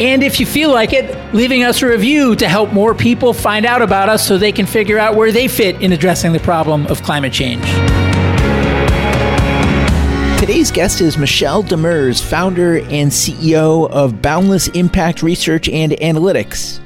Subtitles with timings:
[0.00, 3.64] and if you feel like it, leaving us a review to help more people find
[3.64, 6.86] out about us so they can figure out where they fit in addressing the problem
[6.88, 7.64] of climate change.
[10.40, 16.80] Today's guest is Michelle Demers, founder and CEO of Boundless Impact Research and Analytics.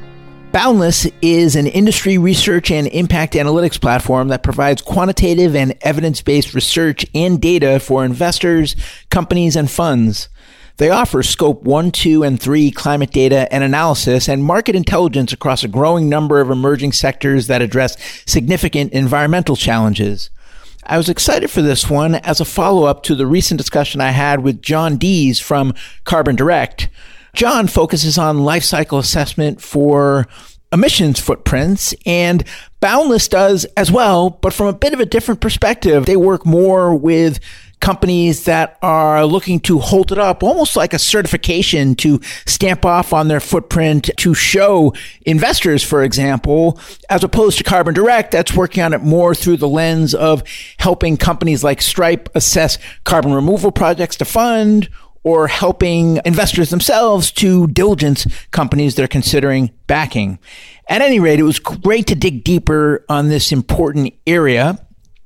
[0.52, 6.54] Boundless is an industry research and impact analytics platform that provides quantitative and evidence based
[6.54, 8.76] research and data for investors,
[9.10, 10.28] companies, and funds.
[10.78, 15.64] They offer scope 1, 2, and 3 climate data and analysis and market intelligence across
[15.64, 20.30] a growing number of emerging sectors that address significant environmental challenges.
[20.84, 24.12] I was excited for this one as a follow up to the recent discussion I
[24.12, 26.88] had with John Dees from Carbon Direct.
[27.34, 30.26] John focuses on life cycle assessment for
[30.72, 32.44] emissions footprints and
[32.80, 36.06] Boundless does as well, but from a bit of a different perspective.
[36.06, 37.40] They work more with
[37.80, 43.12] companies that are looking to hold it up almost like a certification to stamp off
[43.12, 46.78] on their footprint to show investors, for example,
[47.10, 50.42] as opposed to Carbon Direct that's working on it more through the lens of
[50.78, 54.88] helping companies like Stripe assess carbon removal projects to fund
[55.24, 60.38] or helping investors themselves to diligence companies they're considering backing.
[60.88, 64.78] At any rate, it was great to dig deeper on this important area.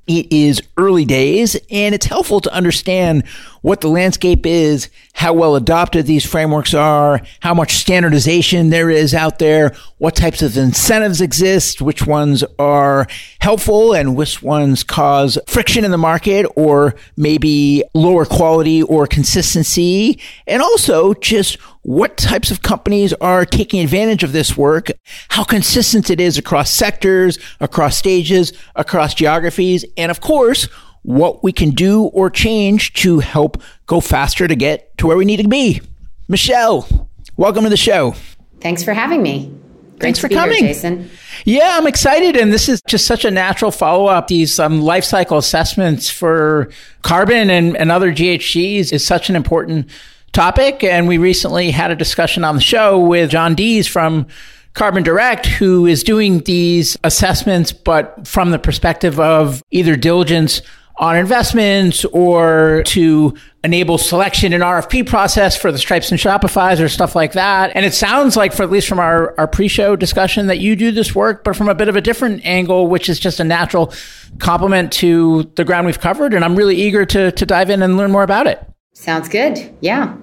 [0.05, 3.25] It is early days and it's helpful to understand
[3.61, 9.13] what the landscape is, how well adopted these frameworks are, how much standardization there is
[9.13, 13.07] out there, what types of incentives exist, which ones are
[13.39, 20.19] helpful and which ones cause friction in the market or maybe lower quality or consistency.
[20.45, 24.89] And also just what types of companies are taking advantage of this work,
[25.29, 30.65] how consistent it is across sectors, across stages, across geographies, and of course,
[31.03, 35.25] what we can do or change to help go faster to get to where we
[35.25, 35.81] need to be.
[36.29, 36.87] Michelle,
[37.35, 38.15] welcome to the show.
[38.61, 39.53] Thanks for having me.
[39.99, 41.09] Great Thanks for coming, here, Jason.
[41.45, 44.27] Yeah, I'm excited, and this is just such a natural follow up.
[44.27, 46.69] These um, life cycle assessments for
[47.03, 49.89] carbon and, and other GHGs is such an important
[50.33, 54.27] topic, and we recently had a discussion on the show with John Dees from
[54.73, 60.61] Carbon Direct, who is doing these assessments, but from the perspective of either diligence
[60.97, 66.89] on investments or to enable selection and RFP process for the Stripes and Shopify's or
[66.89, 67.71] stuff like that.
[67.75, 70.91] And it sounds like, for at least from our, our pre-show discussion, that you do
[70.91, 73.93] this work, but from a bit of a different angle, which is just a natural
[74.39, 76.33] complement to the ground we've covered.
[76.33, 78.63] And I'm really eager to, to dive in and learn more about it.
[78.93, 79.75] Sounds good.
[79.81, 80.15] Yeah.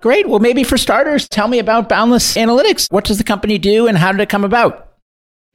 [0.00, 0.28] Great.
[0.28, 2.92] Well, maybe for starters, tell me about Boundless Analytics.
[2.92, 4.84] What does the company do and how did it come about?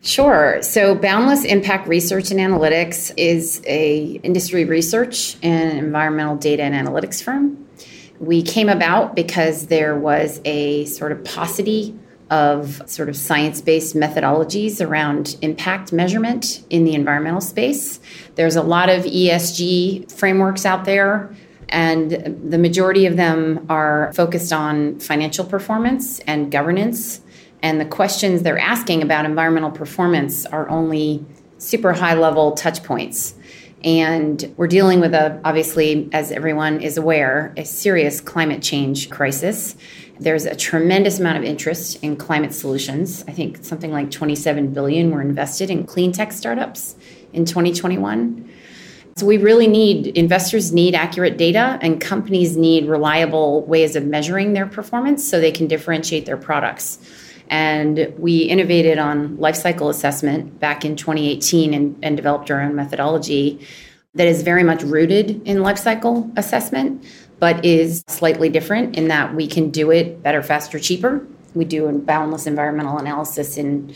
[0.02, 0.62] Sure.
[0.62, 7.24] So Boundless Impact Research and Analytics is a industry research and environmental data and analytics
[7.24, 7.66] firm.
[8.20, 11.98] We came about because there was a sort of paucity
[12.30, 18.00] of sort of science-based methodologies around impact measurement in the environmental space.
[18.36, 21.34] There's a lot of ESG frameworks out there
[21.70, 22.12] and
[22.50, 27.22] the majority of them are focused on financial performance and governance
[27.64, 31.26] and the questions they're asking about environmental performance are only
[31.58, 33.36] super high level touch points.
[33.86, 39.78] And we're dealing with a, obviously, as everyone is aware, a serious climate change crisis.
[40.20, 43.24] There's a tremendous amount of interest in climate solutions.
[43.30, 46.98] I think something like 27 billion were invested in clean tech startups
[47.32, 48.50] in 2021.
[49.16, 54.54] So we really need investors need accurate data and companies need reliable ways of measuring
[54.54, 56.98] their performance so they can differentiate their products.
[57.48, 63.66] And we innovated on lifecycle assessment back in 2018 and, and developed our own methodology
[64.16, 67.06] that is very much rooted in lifecycle assessment,
[67.40, 71.26] but is slightly different in that we can do it better, faster, cheaper.
[71.54, 73.94] We do a boundless environmental analysis in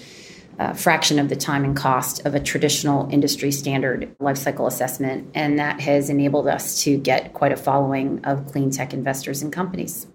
[0.60, 5.30] a fraction of the time and cost of a traditional industry standard life cycle assessment.
[5.34, 9.54] And that has enabled us to get quite a following of clean tech investors and
[9.54, 10.08] companies.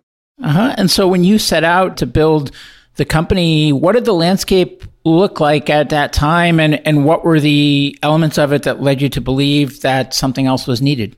[0.42, 0.74] Uh-huh.
[0.76, 2.50] And so when you set out to build
[2.96, 7.40] the company, what did the landscape look like at that time and, and what were
[7.40, 11.16] the elements of it that led you to believe that something else was needed?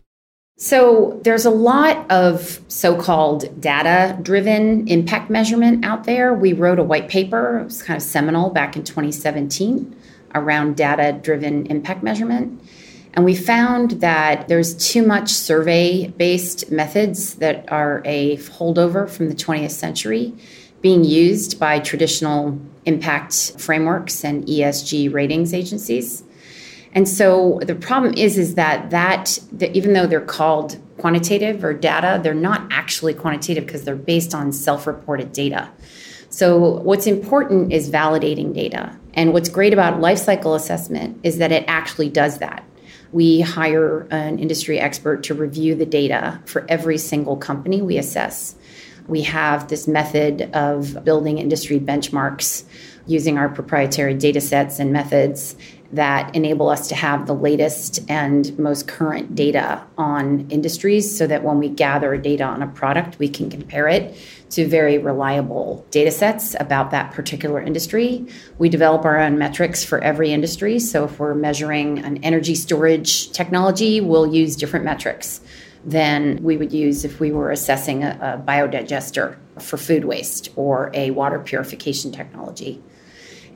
[0.56, 6.32] So, there's a lot of so called data driven impact measurement out there.
[6.32, 9.96] We wrote a white paper, it was kind of seminal back in 2017
[10.34, 12.60] around data driven impact measurement.
[13.14, 19.28] And we found that there's too much survey based methods that are a holdover from
[19.28, 20.34] the 20th century
[20.82, 26.23] being used by traditional impact frameworks and ESG ratings agencies.
[26.94, 31.74] And so the problem is is that that, that even though they're called quantitative or
[31.74, 35.70] data, they're not actually quantitative because they're based on self-reported data.
[36.30, 38.96] So what's important is validating data.
[39.14, 42.64] And what's great about life cycle assessment is that it actually does that.
[43.12, 48.56] We hire an industry expert to review the data for every single company we assess.
[49.06, 52.64] We have this method of building industry benchmarks
[53.06, 55.56] using our proprietary data sets and methods
[55.92, 61.44] that enable us to have the latest and most current data on industries so that
[61.44, 64.16] when we gather data on a product, we can compare it
[64.50, 68.26] to very reliable data sets about that particular industry.
[68.58, 70.78] We develop our own metrics for every industry.
[70.78, 75.40] So if we're measuring an energy storage technology, we'll use different metrics
[75.84, 80.90] than we would use if we were assessing a, a biodigester for food waste or
[80.94, 82.82] a water purification technology.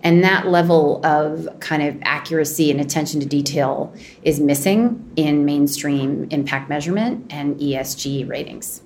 [0.02, 6.28] And that level of kind of accuracy and attention to detail is missing in mainstream
[6.30, 8.82] impact measurement and ESG ratings.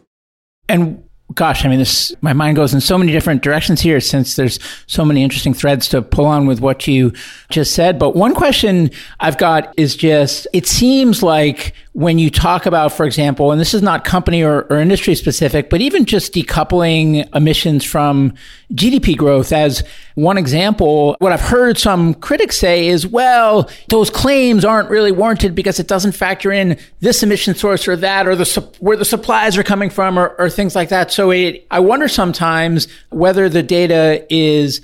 [0.68, 1.02] And
[1.34, 4.58] gosh, I mean, this, my mind goes in so many different directions here since there's
[4.86, 7.12] so many interesting threads to pull on with what you
[7.50, 7.98] just said.
[7.98, 13.04] But one question I've got is just, it seems like when you talk about, for
[13.04, 17.84] example, and this is not company or, or, industry specific, but even just decoupling emissions
[17.84, 18.32] from
[18.72, 19.84] GDP growth as
[20.14, 25.54] one example, what I've heard some critics say is, well, those claims aren't really warranted
[25.54, 29.58] because it doesn't factor in this emission source or that, or the where the supplies
[29.58, 31.12] are coming from, or, or things like that.
[31.12, 34.80] So it, I wonder sometimes whether the data is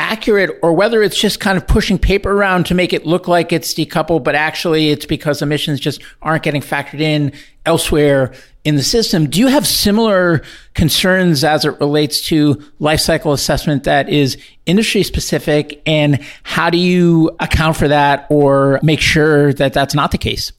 [0.00, 3.52] accurate or whether it's just kind of pushing paper around to make it look like
[3.52, 7.32] it's decoupled, but actually it's because emissions just aren't getting factored in
[7.66, 8.32] elsewhere
[8.64, 9.28] in the system.
[9.28, 10.42] Do you have similar
[10.74, 15.82] concerns as it relates to life cycle assessment that is industry specific?
[15.86, 20.52] And how do you account for that or make sure that that's not the case?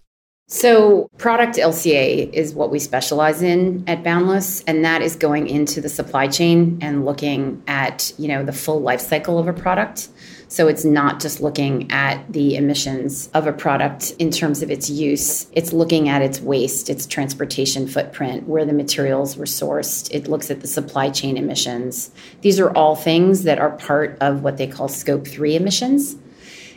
[0.54, 5.80] So, product LCA is what we specialize in at Boundless, and that is going into
[5.80, 10.10] the supply chain and looking at, you know, the full life cycle of a product.
[10.50, 14.90] So it's not just looking at the emissions of a product in terms of its
[14.90, 15.48] use.
[15.54, 20.14] It's looking at its waste, its transportation footprint, where the materials were sourced.
[20.14, 22.12] It looks at the supply chain emissions.
[22.42, 26.18] These are all things that are part of what they call scope 3 emissions.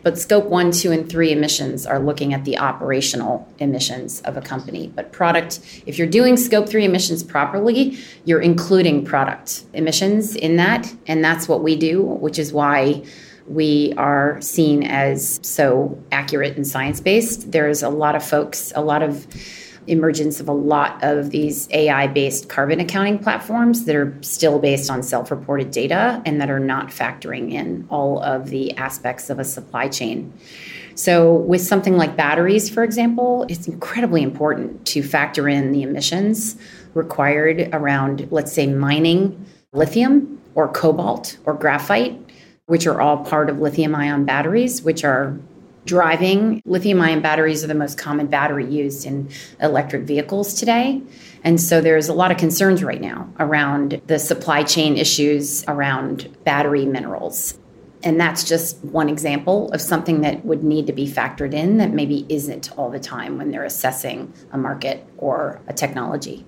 [0.05, 4.43] But scope one, two, and three emissions are looking at the operational emissions of a
[4.43, 4.93] company.
[4.95, 10.95] But product, if you're doing scope three emissions properly, you're including product emissions in that.
[11.07, 13.03] And that's what we do, which is why
[13.47, 17.51] we are seen as so accurate and science based.
[17.51, 19.27] There's a lot of folks, a lot of
[19.87, 24.91] emergence of a lot of these AI based carbon accounting platforms that are still based
[24.91, 29.39] on self reported data and that are not factoring in all of the aspects of
[29.39, 30.33] a supply chain.
[30.95, 36.57] So, with something like batteries, for example, it's incredibly important to factor in the emissions
[36.95, 42.19] required around, let's say, mining lithium or cobalt or graphite,
[42.67, 45.37] which are all part of lithium ion batteries, which are
[45.85, 46.63] driving.
[46.65, 49.29] Lithium ion batteries are the most common battery used in
[49.61, 51.03] electric vehicles today.
[51.43, 56.35] And so there's a lot of concerns right now around the supply chain issues around
[56.45, 57.59] battery minerals.
[58.03, 61.91] And that's just one example of something that would need to be factored in that
[61.91, 66.47] maybe isn't all the time when they're assessing a market or a technology.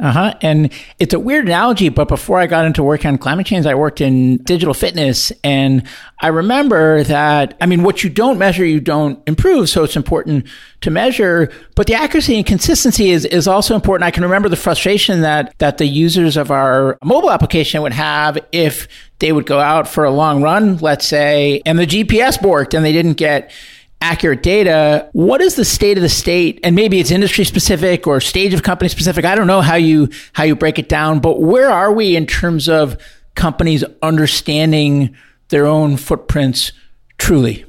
[0.00, 0.34] Uh huh.
[0.40, 3.74] And it's a weird analogy, but before I got into working on climate change, I
[3.74, 5.30] worked in digital fitness.
[5.44, 5.86] And
[6.20, 9.68] I remember that, I mean, what you don't measure, you don't improve.
[9.68, 10.46] So it's important
[10.80, 14.06] to measure, but the accuracy and consistency is, is also important.
[14.06, 18.38] I can remember the frustration that, that the users of our mobile application would have
[18.52, 18.88] if
[19.18, 22.86] they would go out for a long run, let's say, and the GPS worked and
[22.86, 23.52] they didn't get
[24.00, 25.08] accurate data.
[25.12, 26.60] What is the state of the state?
[26.64, 29.24] And maybe it's industry specific or stage of company specific.
[29.24, 32.26] I don't know how you how you break it down, but where are we in
[32.26, 32.96] terms of
[33.34, 35.14] companies understanding
[35.48, 36.72] their own footprints
[37.18, 37.64] truly?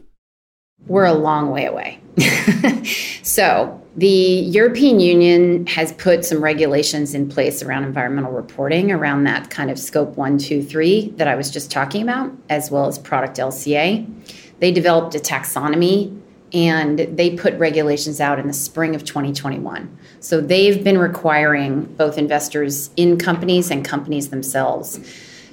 [0.88, 2.00] We're a long way away.
[3.24, 9.50] so, the European Union has put some regulations in place around environmental reporting, around that
[9.50, 12.98] kind of scope one, two, three that I was just talking about, as well as
[12.98, 14.06] product LCA.
[14.62, 16.22] They developed a taxonomy
[16.54, 19.98] and they put regulations out in the spring of 2021.
[20.20, 25.00] So they've been requiring both investors in companies and companies themselves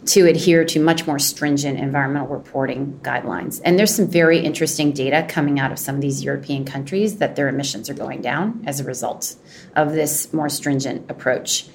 [0.06, 3.60] to adhere to much more stringent environmental reporting guidelines.
[3.64, 7.34] And there's some very interesting data coming out of some of these European countries that
[7.34, 9.36] their emissions are going down as a result
[9.74, 11.66] of this more stringent approach.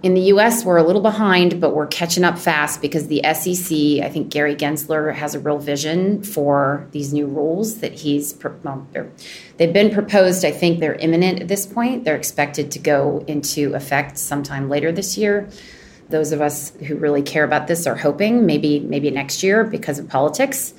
[0.00, 4.04] In the US, we're a little behind, but we're catching up fast because the SEC,
[4.04, 8.86] I think Gary Gensler has a real vision for these new rules that he's, well,
[9.56, 10.44] they've been proposed.
[10.44, 12.04] I think they're imminent at this point.
[12.04, 15.48] They're expected to go into effect sometime later this year.
[16.10, 19.98] Those of us who really care about this are hoping maybe maybe next year because
[19.98, 20.74] of politics.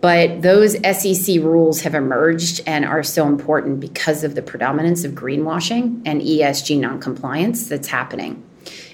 [0.00, 5.12] But those SEC rules have emerged and are so important because of the predominance of
[5.12, 8.42] greenwashing and ESG noncompliance that's happening.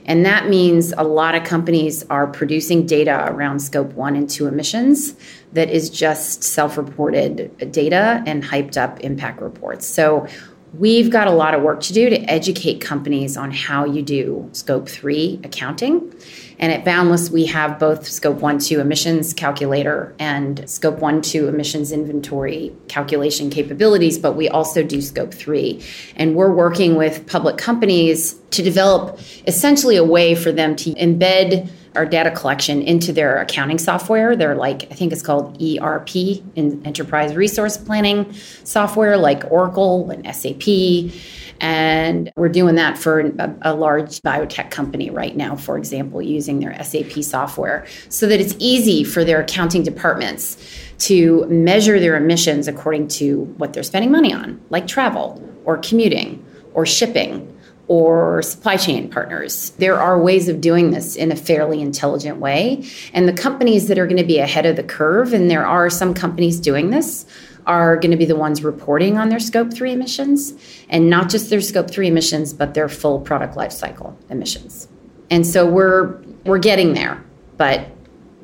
[0.07, 4.47] And that means a lot of companies are producing data around scope one and two
[4.47, 5.14] emissions
[5.52, 9.87] that is just self reported data and hyped up impact reports.
[9.87, 10.26] So
[10.73, 14.49] we've got a lot of work to do to educate companies on how you do
[14.53, 16.15] scope three accounting.
[16.59, 21.49] And at Boundless, we have both scope one, two emissions calculator and scope one, two
[21.49, 25.83] emissions inventory calculation capabilities, but we also do scope three.
[26.17, 31.71] And we're working with public companies to develop essentially a way for them to embed
[31.97, 34.37] our data collection into their accounting software.
[34.37, 36.14] They're like, I think it's called ERP,
[36.54, 38.32] in Enterprise Resource Planning
[38.64, 41.12] software, like Oracle and SAP.
[41.61, 46.61] And we're doing that for a, a, large biotech company right now, for example, using
[46.61, 50.56] their SAP software so that it's easy for their accounting departments
[51.00, 56.44] to measure their emissions according to what they're spending money on, like travel or commuting
[56.73, 57.47] or shipping
[57.90, 59.70] or supply chain partners.
[59.78, 62.88] There are ways of doing this in a fairly intelligent way.
[63.12, 65.90] And the companies that are going to be ahead of the curve, and there are
[65.90, 67.26] some companies doing this,
[67.66, 70.54] are going to be the ones reporting on their scope 3 emissions
[70.88, 74.87] and not just their scope 3 emissions but their full product lifecycle emissions.
[75.28, 77.23] And so we're we're getting there,
[77.56, 77.88] but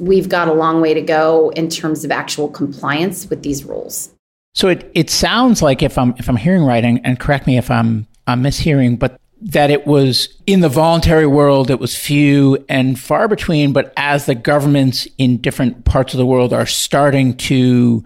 [0.00, 4.10] we've got a long way to go in terms of actual compliance with these rules.
[4.54, 7.58] So it, it sounds like if I'm if I'm hearing right and, and correct me
[7.58, 12.64] if I'm I'm mishearing, but that it was in the voluntary world, it was few
[12.68, 13.72] and far between.
[13.72, 18.02] But as the governments in different parts of the world are starting to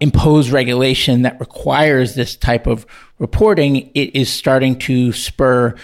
[0.00, 2.86] impose regulation that requires this type of
[3.18, 5.74] reporting, it is starting to spur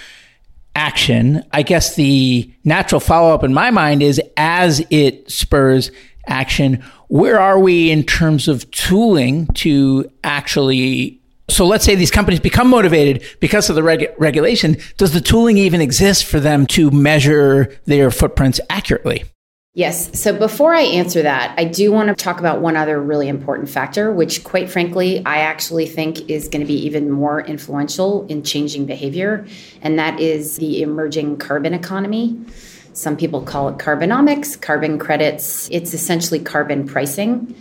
[0.74, 1.44] action.
[1.52, 5.90] I guess the natural follow up in my mind is as it spurs
[6.26, 11.17] action, where are we in terms of tooling to actually
[11.48, 14.76] so let's say these companies become motivated because of the reg- regulation.
[14.96, 19.24] Does the tooling even exist for them to measure their footprints accurately?
[19.74, 20.18] Yes.
[20.20, 23.68] So before I answer that, I do want to talk about one other really important
[23.68, 28.42] factor, which, quite frankly, I actually think is going to be even more influential in
[28.42, 29.46] changing behavior,
[29.80, 32.40] and that is the emerging carbon economy.
[32.92, 35.68] Some people call it carbonomics, carbon credits.
[35.70, 37.54] It's essentially carbon pricing.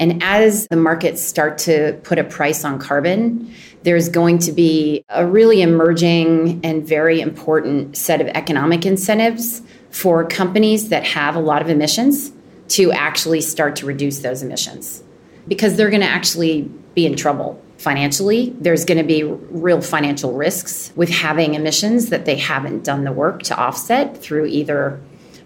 [0.00, 5.04] And as the markets start to put a price on carbon, there's going to be
[5.08, 11.40] a really emerging and very important set of economic incentives for companies that have a
[11.40, 12.32] lot of emissions
[12.68, 15.02] to actually start to reduce those emissions
[15.46, 16.62] because they're going to actually
[16.94, 18.54] be in trouble financially.
[18.58, 23.12] There's going to be real financial risks with having emissions that they haven't done the
[23.12, 25.00] work to offset through either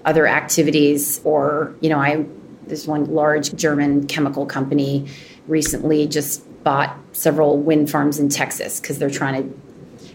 [0.04, 2.24] other activities or, you know, I
[2.68, 5.08] this one large German chemical company
[5.46, 9.60] recently just bought several wind farms in Texas because they're trying to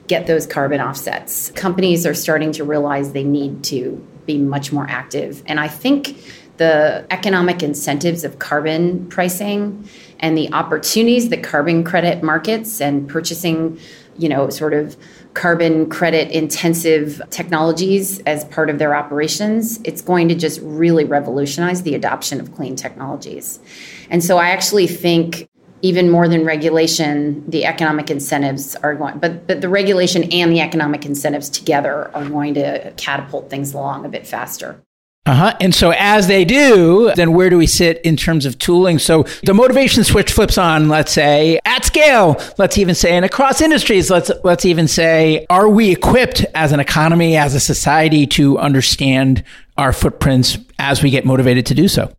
[0.08, 1.52] get those carbon offsets.
[1.52, 5.44] Companies are starting to realize they need to be much more active.
[5.46, 6.18] And I think
[6.58, 9.88] the economic incentives of carbon pricing
[10.20, 13.80] and the opportunities that carbon credit markets and purchasing,
[14.18, 14.98] you know, sort of
[15.34, 21.84] carbon credit intensive technologies as part of their operations, it's going to just really revolutionize
[21.84, 23.60] the adoption of clean technologies.
[24.10, 25.50] And so I actually think
[25.82, 30.62] even more than regulation, the economic incentives are going, but, but the regulation and the
[30.62, 34.82] economic incentives together are going to catapult things along a bit faster.
[35.26, 35.58] Uh huh.
[35.62, 39.00] And so as they do, then where do we sit in terms of tooling?
[39.00, 43.62] So the motivation switch flips on, let's say at scale, let's even say and across
[43.62, 48.58] industries, let's, let's even say, are we equipped as an economy, as a society to
[48.58, 49.46] understand
[49.78, 52.14] our footprints as we get motivated to do so?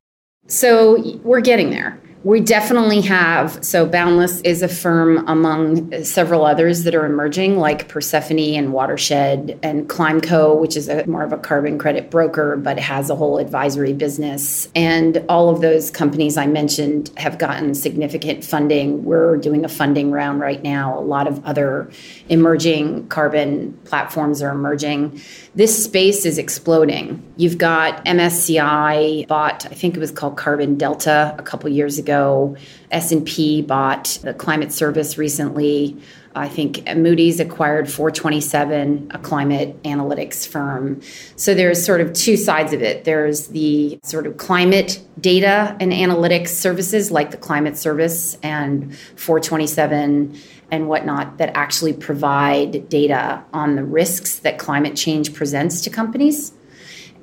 [0.46, 2.00] So we're getting there.
[2.24, 3.62] We definitely have.
[3.62, 9.58] So, Boundless is a firm among several others that are emerging, like Persefoni and Watershed
[9.62, 13.36] and Climeco, which is a, more of a carbon credit broker, but has a whole
[13.36, 14.70] advisory business.
[14.74, 19.04] And all of those companies I mentioned have gotten significant funding.
[19.04, 20.98] We're doing a funding round right now.
[20.98, 21.90] A lot of other
[22.30, 25.20] emerging carbon platforms are emerging.
[25.56, 27.22] This space is exploding.
[27.36, 32.56] You've got MSCI bought, I think it was called Carbon Delta a couple years ago.
[32.90, 35.96] S&P bought the Climate Service recently.
[36.34, 41.00] I think Moody's acquired 427, a climate analytics firm.
[41.36, 43.04] So there's sort of two sides of it.
[43.04, 50.36] There's the sort of climate data and analytics services like the Climate Service and 427
[50.74, 56.52] and whatnot that actually provide data on the risks that climate change presents to companies.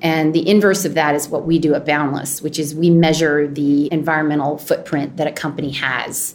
[0.00, 3.46] And the inverse of that is what we do at Boundless, which is we measure
[3.46, 6.34] the environmental footprint that a company has.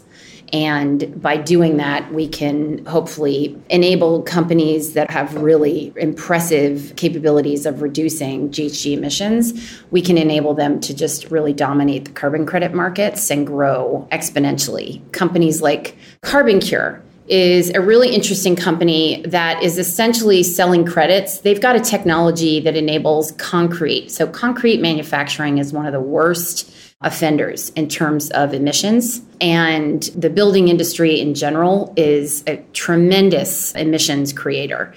[0.53, 7.81] And by doing that, we can hopefully enable companies that have really impressive capabilities of
[7.81, 9.81] reducing GHG emissions.
[9.91, 15.01] We can enable them to just really dominate the carbon credit markets and grow exponentially.
[15.11, 21.39] Companies like CarbonCure, is a really interesting company that is essentially selling credits.
[21.39, 24.11] They've got a technology that enables concrete.
[24.11, 29.21] So, concrete manufacturing is one of the worst offenders in terms of emissions.
[29.39, 34.93] And the building industry in general is a tremendous emissions creator.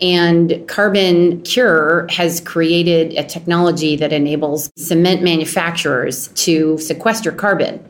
[0.00, 7.84] And Carbon Cure has created a technology that enables cement manufacturers to sequester carbon.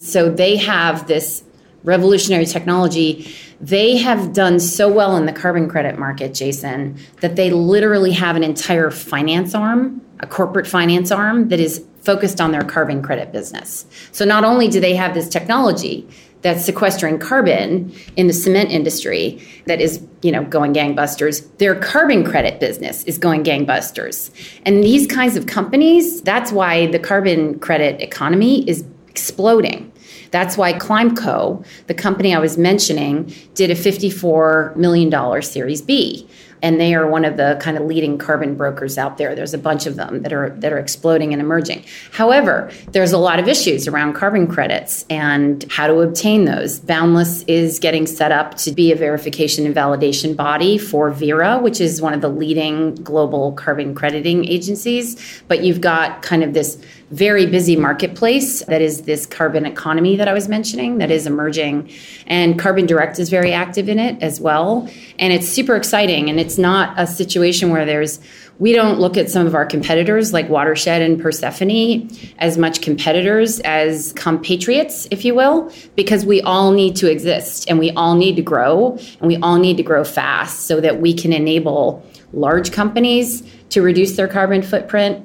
[0.00, 1.44] So they have this
[1.84, 3.32] revolutionary technology.
[3.60, 8.36] They have done so well in the carbon credit market, Jason, that they literally have
[8.36, 13.32] an entire finance arm, a corporate finance arm that is focused on their carbon credit
[13.32, 13.86] business.
[14.12, 16.06] So not only do they have this technology
[16.42, 22.22] that's sequestering carbon in the cement industry that is, you know, going gangbusters, their carbon
[22.22, 24.30] credit business is going gangbusters.
[24.66, 29.90] And these kinds of companies, that's why the carbon credit economy is exploding
[30.34, 36.28] that's why Climeco, the company I was mentioning, did a $54 million Series B
[36.64, 39.34] and they are one of the kind of leading carbon brokers out there.
[39.34, 41.84] There's a bunch of them that are that are exploding and emerging.
[42.10, 46.80] However, there's a lot of issues around carbon credits and how to obtain those.
[46.80, 51.82] Boundless is getting set up to be a verification and validation body for Verra, which
[51.82, 55.42] is one of the leading global carbon crediting agencies.
[55.48, 56.82] But you've got kind of this
[57.14, 61.88] very busy marketplace that is this carbon economy that I was mentioning that is emerging.
[62.26, 64.88] And Carbon Direct is very active in it as well.
[65.20, 66.28] And it's super exciting.
[66.28, 68.18] And it's not a situation where there's,
[68.58, 73.60] we don't look at some of our competitors like Watershed and Persefoni as much competitors
[73.60, 78.34] as compatriots, if you will, because we all need to exist and we all need
[78.34, 82.72] to grow and we all need to grow fast so that we can enable large
[82.72, 85.24] companies to reduce their carbon footprint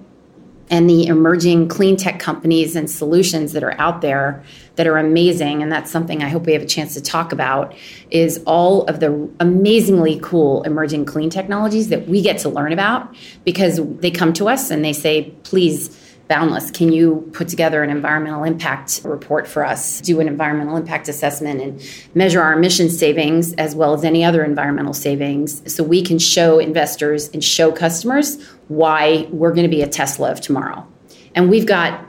[0.69, 4.43] and the emerging clean tech companies and solutions that are out there
[4.75, 7.75] that are amazing and that's something i hope we have a chance to talk about
[8.12, 13.13] is all of the amazingly cool emerging clean technologies that we get to learn about
[13.43, 17.89] because they come to us and they say please Boundless, can you put together an
[17.89, 21.81] environmental impact report for us, do an environmental impact assessment, and
[22.13, 26.59] measure our emission savings as well as any other environmental savings so we can show
[26.59, 30.87] investors and show customers why we're going to be a Tesla of tomorrow?
[31.33, 32.05] And we've got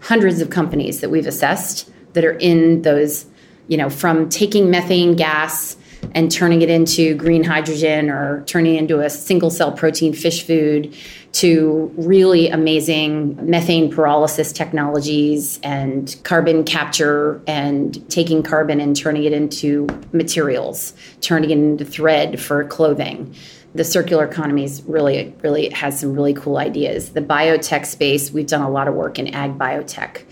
[0.00, 3.24] hundreds of companies that we've assessed that are in those,
[3.68, 5.78] you know, from taking methane gas
[6.14, 10.42] and turning it into green hydrogen or turning it into a single cell protein fish
[10.44, 10.94] food
[11.34, 19.32] to really amazing methane pyrolysis technologies and carbon capture and taking carbon and turning it
[19.32, 23.34] into materials, turning it into thread for clothing.
[23.74, 27.10] The circular economy really, really has some really cool ideas.
[27.10, 30.22] The biotech space, we've done a lot of work in ag biotech.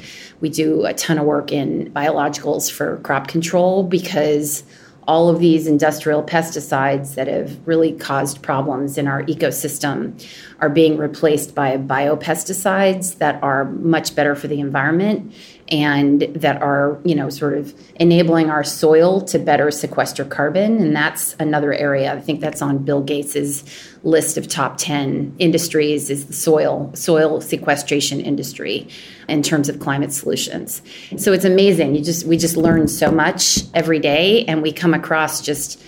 [0.40, 4.62] We do a ton of work in biologicals for crop control because
[5.08, 10.24] all of these industrial pesticides that have really caused problems in our ecosystem
[10.60, 15.34] are being replaced by biopesticides that are much better for the environment
[15.72, 20.76] and that are, you know, sort of enabling our soil to better sequester carbon.
[20.82, 22.12] And that's another area.
[22.12, 23.64] I think that's on Bill Gates's
[24.02, 28.86] list of top 10 industries is the soil, soil sequestration industry
[29.28, 30.82] in terms of climate solutions.
[31.16, 31.94] So it's amazing.
[31.94, 35.82] You just we just learn so much every day and we come across just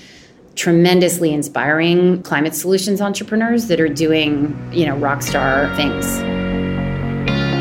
[0.54, 6.53] tremendously inspiring climate solutions entrepreneurs that are doing, you know, rock star things.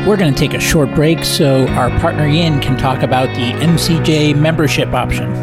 [0.06, 3.52] We're going to take a short break so our partner Yin can talk about the
[3.52, 5.34] MCJ membership option.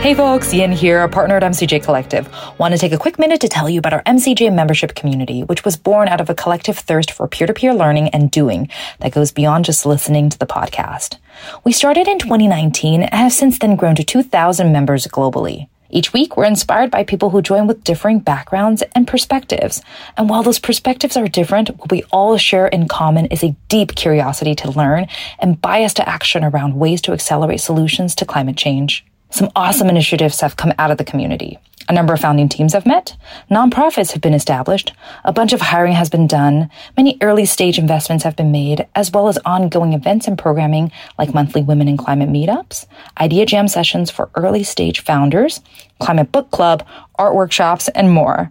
[0.00, 2.26] Hey folks, Yin here, a partner at MCJ Collective.
[2.58, 5.62] Want to take a quick minute to tell you about our MCJ membership community, which
[5.62, 9.66] was born out of a collective thirst for peer-to-peer learning and doing that goes beyond
[9.66, 11.18] just listening to the podcast.
[11.64, 15.68] We started in 2019 and have since then grown to 2,000 members globally.
[15.90, 19.80] Each week, we're inspired by people who join with differing backgrounds and perspectives.
[20.16, 23.94] And while those perspectives are different, what we all share in common is a deep
[23.94, 25.06] curiosity to learn
[25.38, 29.04] and bias to action around ways to accelerate solutions to climate change.
[29.30, 31.58] Some awesome initiatives have come out of the community.
[31.88, 33.16] A number of founding teams have met,
[33.50, 34.92] nonprofits have been established,
[35.24, 39.10] a bunch of hiring has been done, many early stage investments have been made, as
[39.10, 42.84] well as ongoing events and programming like monthly women in climate meetups,
[43.18, 45.62] idea jam sessions for early stage founders,
[45.98, 48.50] climate book club, art workshops, and more.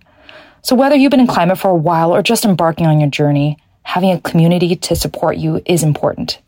[0.63, 3.59] So whether you've been in climate for a while or just embarking on your journey,
[3.83, 6.39] having a community to support you is important.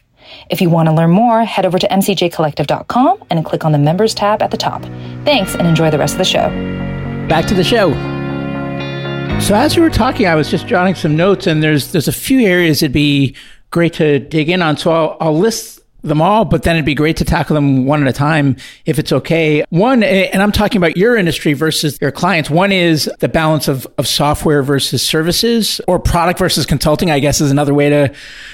[0.49, 4.13] If you want to learn more, head over to mcjcollective.com and click on the members
[4.13, 4.83] tab at the top.
[5.23, 6.78] Thanks and enjoy the rest of the show.
[7.29, 7.91] Back to the show.
[9.39, 12.11] So as you were talking, I was just jotting some notes, and there's there's a
[12.11, 13.35] few areas it'd be
[13.69, 14.77] great to dig in on.
[14.77, 18.01] So I'll, I'll list them all, but then it'd be great to tackle them one
[18.01, 19.63] at a time if it's okay.
[19.69, 22.49] One, and I'm talking about your industry versus your clients.
[22.49, 27.41] One is the balance of, of software versus services or product versus consulting, I guess
[27.41, 28.13] is another way to,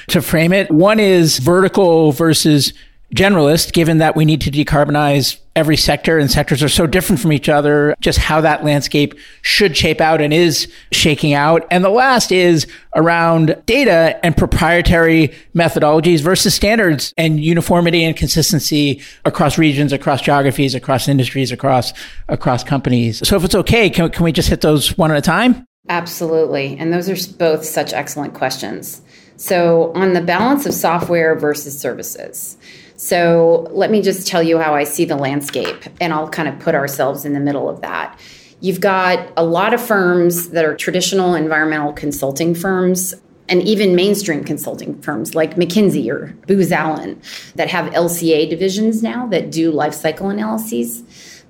[0.09, 0.69] to frame it.
[0.69, 2.73] One is vertical versus
[3.13, 7.31] generalist, given that we need to decarbonize every sector and sectors are so different from
[7.31, 11.65] each other, just how that landscape should shape out and is shaking out.
[11.71, 19.01] And the last is around data and proprietary methodologies versus standards and uniformity and consistency
[19.23, 21.93] across regions, across geographies, across industries, across,
[22.27, 23.25] across companies.
[23.27, 25.65] So if it's okay, can, can we just hit those one at a time?
[25.87, 26.75] Absolutely.
[26.77, 29.01] And those are both such excellent questions.
[29.37, 32.57] So on the balance of software versus services,
[32.97, 36.59] so let me just tell you how I see the landscape, and I'll kind of
[36.59, 38.19] put ourselves in the middle of that.
[38.61, 43.13] You've got a lot of firms that are traditional environmental consulting firms
[43.47, 47.21] and even mainstream consulting firms like McKinsey or Booz Allen
[47.55, 51.03] that have LCA divisions now that do life cycle analyses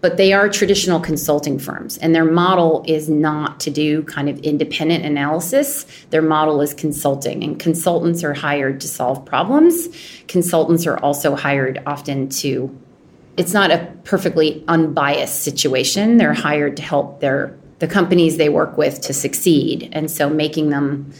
[0.05, 4.37] but they are traditional consulting firms and their model is not to do kind of
[4.41, 5.83] independent analysis.
[6.11, 9.87] Their model is consulting and consultants are hired to solve problems.
[10.27, 12.69] Consultants are also hired often to
[13.35, 16.17] it's not a perfectly unbiased situation.
[16.17, 20.69] They're hired to help their the companies they work with to succeed and so making
[20.69, 21.11] them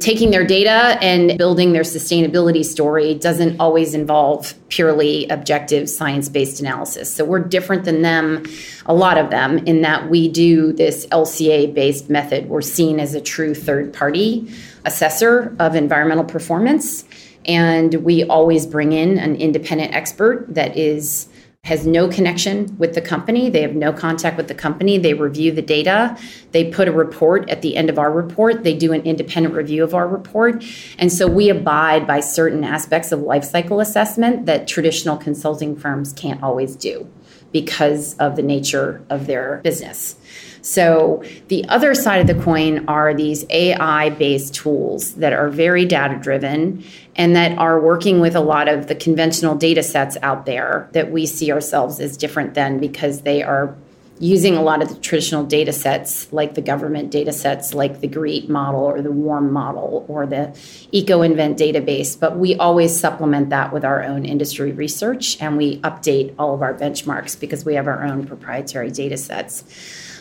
[0.00, 6.58] taking their data and building their sustainability story doesn't always involve purely objective science based
[6.60, 7.12] analysis.
[7.12, 8.44] So we're different than them,
[8.86, 12.48] a lot of them, in that we do this LCA based method.
[12.48, 14.50] We're seen as a true third party
[14.86, 17.04] assessor of environmental performance.
[17.44, 21.28] And we always bring in an independent expert that is
[21.70, 23.50] has no connection with the company.
[23.50, 24.98] They have no contact with the company.
[24.98, 26.16] They review the data.
[26.52, 28.64] They put a report at the end of our report.
[28.64, 30.64] They do an independent review of our report.
[30.98, 36.12] And so we abide by certain aspects of life cycle assessment that traditional consulting firms
[36.12, 37.08] can't always do
[37.52, 40.16] because of the nature of their business.
[40.62, 45.84] So, the other side of the coin are these AI based tools that are very
[45.86, 46.84] data driven
[47.16, 51.10] and that are working with a lot of the conventional data sets out there that
[51.10, 53.74] we see ourselves as different than because they are
[54.20, 58.06] using a lot of the traditional data sets like the government data sets like the
[58.06, 60.52] GREET model or the WARM model or the
[60.92, 62.20] EcoInvent database.
[62.20, 66.60] But we always supplement that with our own industry research and we update all of
[66.60, 69.64] our benchmarks because we have our own proprietary data sets.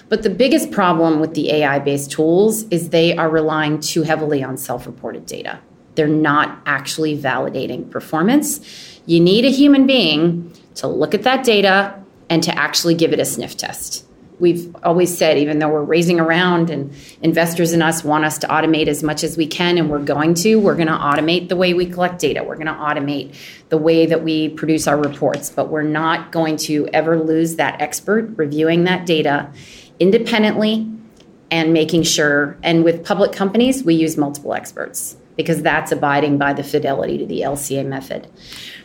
[0.10, 4.44] But the biggest problem with the AI based tools is they are relying too heavily
[4.44, 5.60] on self reported data.
[5.96, 9.00] They're not actually validating performance.
[9.06, 13.20] You need a human being to look at that data and to actually give it
[13.20, 14.06] a sniff test.
[14.40, 18.48] We've always said, even though we're raising around and investors in us want us to
[18.48, 21.58] automate as much as we can, and we're going to, we're going to automate the
[21.58, 22.42] way we collect data.
[22.42, 23.36] We're going to automate
[23.68, 27.82] the way that we produce our reports, but we're not going to ever lose that
[27.82, 29.52] expert reviewing that data
[30.00, 30.90] independently
[31.52, 32.58] and making sure.
[32.64, 37.26] And with public companies, we use multiple experts because that's abiding by the fidelity to
[37.26, 38.28] the LCA method.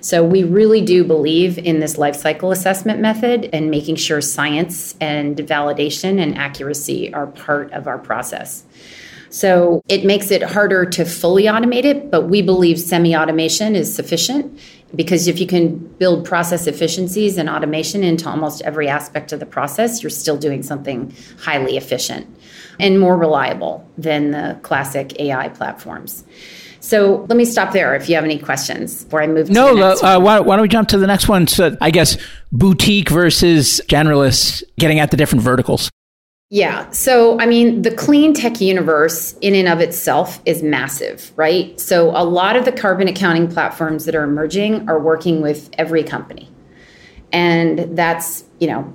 [0.01, 4.95] So we really do believe in this life cycle assessment method and making sure science
[5.01, 8.65] and validation and accuracy are part of our process.
[9.31, 13.93] So it makes it harder to fully automate it, but we believe semi automation is
[13.93, 14.61] sufficient
[14.95, 19.47] because if you can build process efficiencies and automation into almost every aspect of the
[19.47, 22.27] process, you're still doing something highly efficient
[22.81, 26.25] and more reliable than the classic AI platforms.
[26.81, 30.21] So let me stop there if you have any questions before I move no, uh,
[30.21, 31.47] why, why, don't we jump to the next one?
[31.47, 32.19] So I guess
[32.53, 35.89] boutique versus generalist, getting at the different verticals.
[36.55, 36.89] Yeah.
[36.91, 41.81] So, I mean, the clean tech universe in and of itself is massive, right?
[41.81, 46.05] So, a lot of the carbon accounting platforms that are emerging are working with every
[46.05, 46.49] company.
[47.33, 48.95] And that's, you know,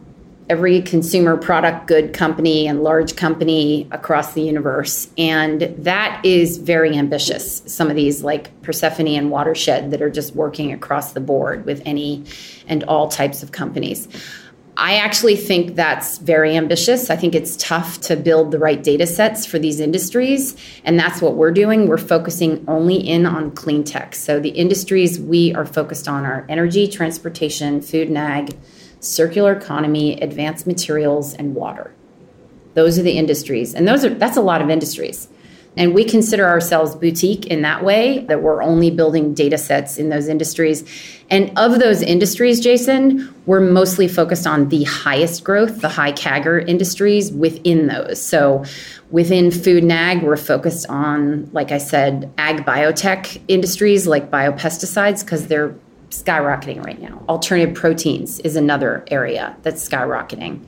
[0.50, 5.10] every consumer product good company and large company across the universe.
[5.18, 7.62] And that is very ambitious.
[7.66, 11.82] Some of these, like Persefoni and Watershed, that are just working across the board with
[11.86, 12.24] any
[12.70, 14.08] and all types of companies.
[14.82, 17.10] I actually think that's very ambitious.
[17.10, 20.56] I think it's tough to build the right data sets for these industries.
[20.86, 21.90] And that's what we're doing.
[21.90, 24.16] We're focusing only in on clean tech.
[24.16, 28.58] So the industries we are focused on are energy, transportation, food and ag,
[29.02, 31.94] circular economy, advanced materials, and water.
[32.74, 33.76] Those are the industries.
[33.76, 35.28] And those are that's a lot of industries.
[35.80, 40.10] And we consider ourselves boutique in that way, that we're only building data sets in
[40.10, 40.84] those industries.
[41.30, 46.68] And of those industries, Jason, we're mostly focused on the highest growth, the high CAGR
[46.68, 48.22] industries within those.
[48.22, 48.66] So
[49.10, 55.24] within food and ag, we're focused on, like I said, ag biotech industries like biopesticides,
[55.24, 55.74] because they're
[56.10, 57.24] skyrocketing right now.
[57.30, 60.60] Alternative proteins is another area that's skyrocketing.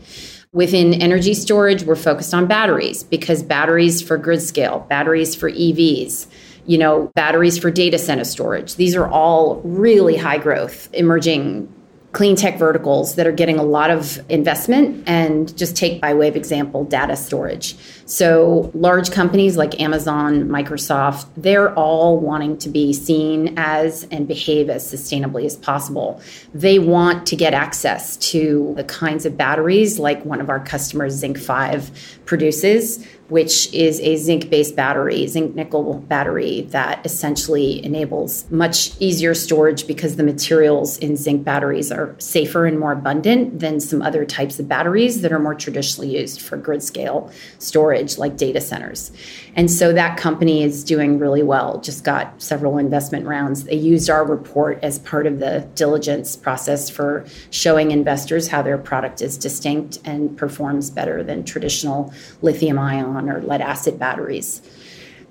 [0.53, 6.27] Within energy storage, we're focused on batteries because batteries for grid scale, batteries for EVs,
[6.65, 8.75] you know, batteries for data center storage.
[8.75, 11.73] These are all really high growth emerging
[12.11, 16.27] clean tech verticals that are getting a lot of investment and just take by way
[16.27, 17.77] of example data storage
[18.11, 24.69] so large companies like amazon microsoft they're all wanting to be seen as and behave
[24.69, 26.21] as sustainably as possible.
[26.53, 31.21] They want to get access to the kinds of batteries like one of our customers
[31.21, 31.91] ZincFive
[32.25, 39.33] produces which is a zinc based battery, zinc nickel battery that essentially enables much easier
[39.33, 44.25] storage because the materials in zinc batteries are safer and more abundant than some other
[44.25, 49.11] types of batteries that are more traditionally used for grid scale storage, like data centers.
[49.55, 53.65] And so that company is doing really well, just got several investment rounds.
[53.65, 58.77] They used our report as part of the diligence process for showing investors how their
[58.77, 64.61] product is distinct and performs better than traditional lithium ion or lead acid batteries.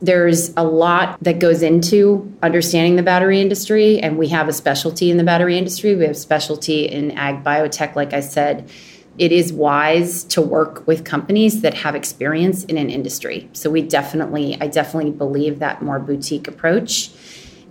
[0.02, 5.10] There's a lot that goes into understanding the battery industry, and we have a specialty
[5.10, 5.94] in the battery industry.
[5.94, 8.70] We have specialty in ag biotech, like I said.
[9.18, 13.48] It is wise to work with companies that have experience in an industry.
[13.52, 17.10] So we definitely, I definitely believe that more boutique approach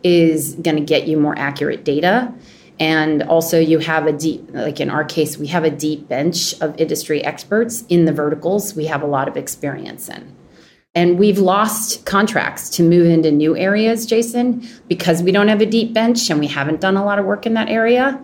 [0.04, 2.34] is going to get you more accurate data
[2.80, 6.54] and also you have a deep like in our case we have a deep bench
[6.62, 10.34] of industry experts in the verticals we have a lot of experience in
[10.95, 15.65] and we've lost contracts to move into new areas, Jason, because we don't have a
[15.65, 18.19] deep bench and we haven't done a lot of work in that area.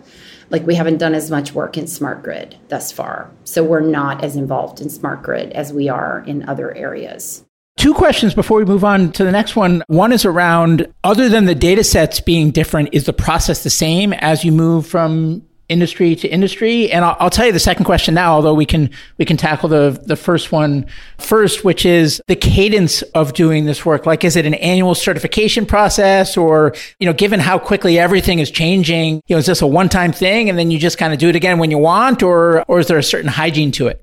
[0.50, 3.30] Like we haven't done as much work in smart grid thus far.
[3.44, 7.44] So we're not as involved in smart grid as we are in other areas.
[7.76, 9.82] Two questions before we move on to the next one.
[9.88, 14.14] One is around other than the data sets being different, is the process the same
[14.14, 16.90] as you move from industry to industry.
[16.90, 19.68] And I'll, I'll, tell you the second question now, although we can, we can tackle
[19.68, 20.86] the, the first one
[21.18, 24.06] first, which is the cadence of doing this work.
[24.06, 28.50] Like, is it an annual certification process or, you know, given how quickly everything is
[28.50, 31.18] changing, you know, is this a one time thing and then you just kind of
[31.18, 34.02] do it again when you want or, or is there a certain hygiene to it?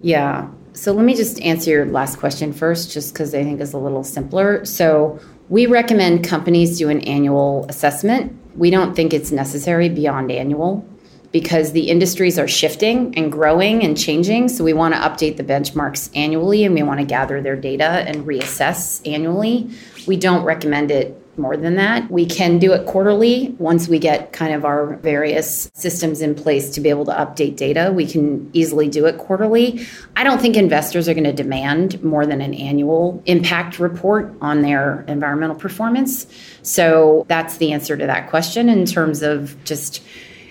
[0.00, 0.48] Yeah.
[0.72, 3.78] So let me just answer your last question first, just because I think is a
[3.78, 4.64] little simpler.
[4.64, 8.36] So we recommend companies do an annual assessment.
[8.56, 10.86] We don't think it's necessary beyond annual
[11.34, 14.48] because the industries are shifting and growing and changing.
[14.48, 17.84] So we want to update the benchmarks annually and we want to gather their data
[17.84, 19.68] and reassess annually.
[20.06, 22.08] We don't recommend it more than that.
[22.08, 26.70] We can do it quarterly once we get kind of our various systems in place
[26.70, 27.90] to be able to update data.
[27.92, 29.84] We can easily do it quarterly.
[30.14, 34.62] I don't think investors are going to demand more than an annual impact report on
[34.62, 36.28] their environmental performance.
[36.62, 40.00] So that's the answer to that question in terms of just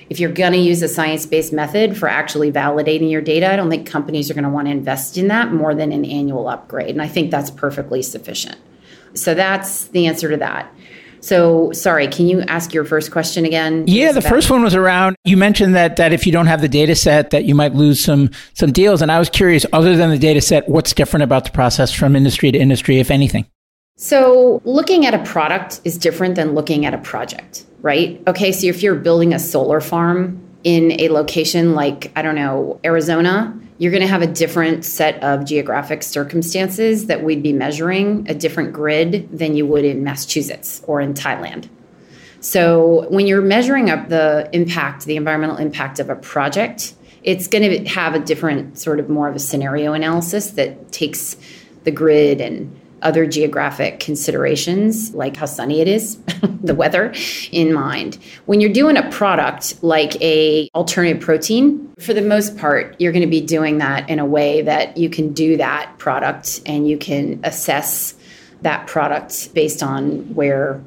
[0.10, 3.56] if you're going to use a science based method for actually validating your data, I
[3.56, 6.48] don't think companies are going to want to invest in that more than an annual
[6.48, 6.90] upgrade.
[6.90, 8.58] And I think that's perfectly sufficient.
[9.14, 10.74] So that's the answer to that.
[11.24, 13.86] So, sorry, can you ask your first question again?
[13.88, 16.68] Yeah, the first one was around you mentioned that that if you don't have the
[16.68, 20.10] data set that you might lose some some deals and I was curious other than
[20.10, 23.46] the data set what's different about the process from industry to industry if anything.
[23.96, 28.24] So, looking at a product is different than looking at a project right?
[28.26, 32.80] Okay, so if you're building a solar farm in a location like, I don't know,
[32.84, 38.26] Arizona, you're going to have a different set of geographic circumstances that we'd be measuring,
[38.30, 41.68] a different grid than you would in Massachusetts or in Thailand.
[42.40, 46.94] So when you're measuring up the impact, the environmental impact of a project,
[47.24, 51.36] it's going to have a different sort of more of a scenario analysis that takes
[51.84, 56.18] the grid and other geographic considerations like how sunny it is,
[56.64, 57.14] the weather
[57.52, 58.18] in mind.
[58.46, 63.24] When you're doing a product like a alternative protein, for the most part, you're going
[63.24, 66.98] to be doing that in a way that you can do that product and you
[66.98, 68.16] can assess
[68.62, 70.82] that product based on where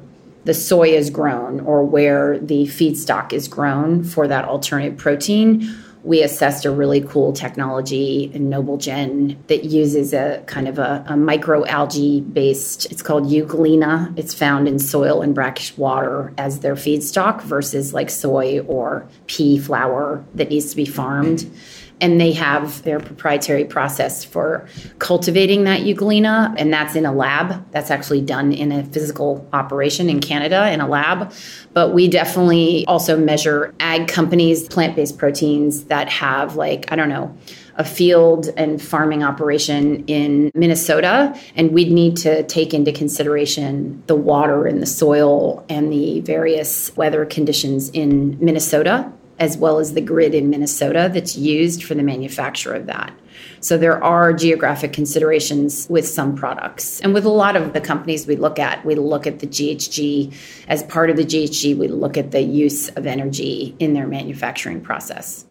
[0.45, 5.69] the soy is grown or where the feedstock is grown for that alternative protein
[6.07, 11.13] we assessed a really cool technology in Noblegen that uses a kind of a, a
[11.13, 14.17] microalgae based, it's called euglena.
[14.17, 19.59] It's found in soil and brackish water as their feedstock versus like soy or pea
[19.59, 21.39] flour that needs to be farmed.
[21.39, 24.67] Mm-hmm and they have their proprietary process for
[24.99, 27.69] cultivating that euglena and that's in a lab.
[27.71, 31.33] That's actually done in a physical operation in canada in a lab.
[31.73, 37.35] But we definitely also measure ag companies plant-based proteins that have like i don't know
[37.77, 44.15] a field and farming operation in Minnesota, and we'd need to take into consideration the
[44.15, 50.01] water and the soil and the various weather conditions in Minnesota as well as the
[50.01, 53.13] grid in Minnesota that's used for the manufacture of that.
[53.59, 56.99] So there are geographic considerations with some products.
[57.01, 60.33] And with a lot of the companies we look at, we look at the GHG.
[60.67, 64.81] As part of the GHG, we look at the use of energy in their manufacturing
[64.81, 65.45] process.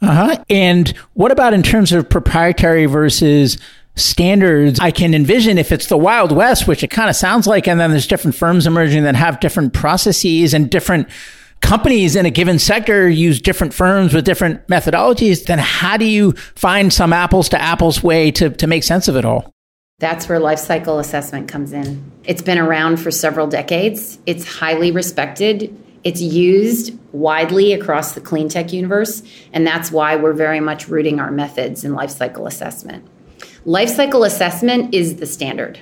[0.00, 0.42] Uh-huh.
[0.50, 3.58] And what about in terms of proprietary versus
[3.94, 7.68] standards I can envision if it's the Wild West, which it kind of sounds like,
[7.68, 11.08] and then there's different firms emerging that have different processes and different
[11.62, 16.32] companies in a given sector use different firms with different methodologies, then how do you
[16.54, 19.50] find some apples to apples way to, to make sense of it all?
[19.98, 22.10] That's where life cycle assessment comes in.
[22.24, 24.18] It's been around for several decades.
[24.26, 25.74] It's highly respected.
[26.04, 29.22] It's used widely across the clean tech universe,
[29.52, 33.06] and that's why we're very much rooting our methods in life cycle assessment.
[33.64, 35.78] Life cycle assessment is the standard.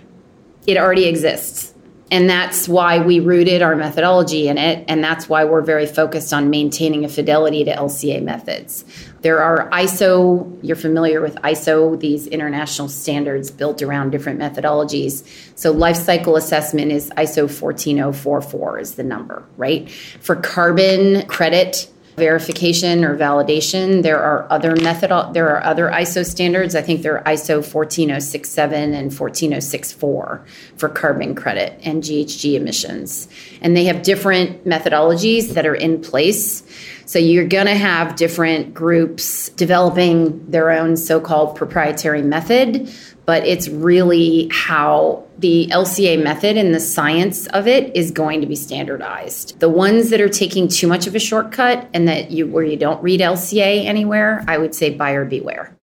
[0.67, 1.70] It already exists.
[2.11, 4.85] And that's why we rooted our methodology in it.
[4.89, 8.85] And that's why we're very focused on maintaining a fidelity to LCA methods.
[9.23, 15.25] There are ISO, you're familiar with ISO, these international standards built around different methodologies.
[15.57, 19.89] So life cycle assessment is ISO 14044 is the number, right?
[19.91, 21.89] For carbon credit,
[22.21, 24.05] verification or validation.
[24.05, 26.77] There are other method there are other ISO standards.
[26.77, 30.45] I think they're ISO 14067 and 14064
[30.77, 33.27] for carbon credit and GHG emissions.
[33.61, 36.63] And they have different methodologies that are in place.
[37.11, 42.89] So you're going to have different groups developing their own so-called proprietary method
[43.31, 48.47] but it's really how the LCA method and the science of it is going to
[48.49, 49.61] be standardized.
[49.61, 52.77] The ones that are taking too much of a shortcut and that you where you
[52.77, 55.77] don't read LCA anywhere, I would say buyer beware.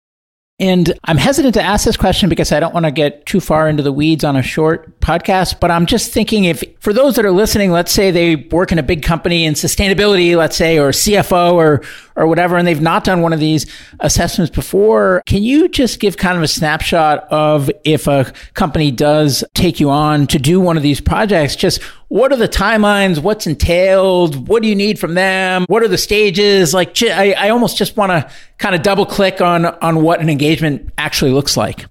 [0.58, 3.68] And I'm hesitant to ask this question because I don't want to get too far
[3.68, 7.26] into the weeds on a short podcast, but I'm just thinking if for those that
[7.26, 10.92] are listening, let's say they work in a big company in sustainability, let's say, or
[10.92, 11.82] CFO or
[12.16, 13.66] or whatever, and they've not done one of these
[14.00, 19.44] assessments before, can you just give kind of a snapshot of if a company does
[19.54, 23.20] take you on to do one of these projects, just what are the timelines?
[23.20, 24.48] What's entailed?
[24.48, 25.66] What do you need from them?
[25.68, 26.74] What are the stages?
[26.74, 30.30] Like, I, I almost just want to kind of double click on, on what an
[30.30, 31.86] engagement actually looks like.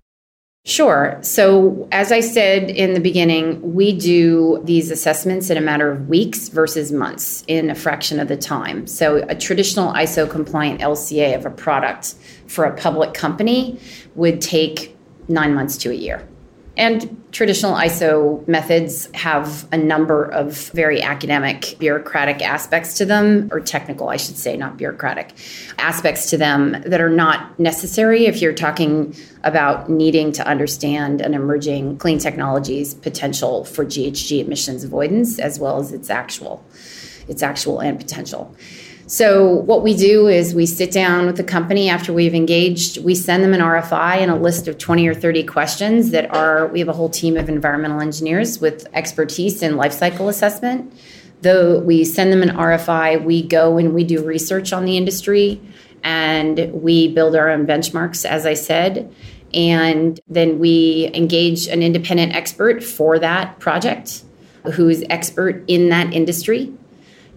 [0.66, 1.18] Sure.
[1.20, 6.08] So, as I said in the beginning, we do these assessments in a matter of
[6.08, 8.86] weeks versus months in a fraction of the time.
[8.86, 12.14] So, a traditional ISO compliant LCA of a product
[12.46, 13.78] for a public company
[14.14, 14.96] would take
[15.28, 16.26] nine months to a year.
[16.76, 23.60] And traditional ISO methods have a number of very academic, bureaucratic aspects to them, or
[23.60, 25.34] technical, I should say, not bureaucratic
[25.78, 31.34] aspects to them that are not necessary if you're talking about needing to understand an
[31.34, 36.64] emerging clean technology's potential for GHG emissions avoidance as well as its actual,
[37.28, 38.54] its actual and potential.
[39.14, 43.14] So, what we do is we sit down with the company after we've engaged, we
[43.14, 46.80] send them an RFI and a list of 20 or 30 questions that are, we
[46.80, 50.92] have a whole team of environmental engineers with expertise in life cycle assessment.
[51.42, 55.60] Though we send them an RFI, we go and we do research on the industry
[56.02, 59.14] and we build our own benchmarks, as I said.
[59.54, 64.24] And then we engage an independent expert for that project
[64.72, 66.74] who's expert in that industry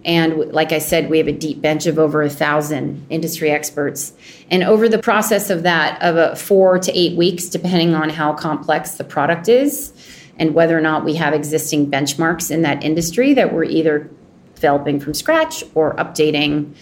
[0.04, 4.12] And like I said, we have a deep bench of over a thousand industry experts.
[4.50, 8.32] And over the process of that, of a four to eight weeks, depending on how
[8.32, 9.92] complex the product is
[10.38, 14.08] and whether or not we have existing benchmarks in that industry that we're either
[14.54, 16.74] developing from scratch or updating.